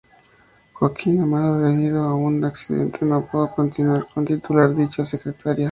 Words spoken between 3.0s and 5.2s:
no pudo continuar como titular de dicha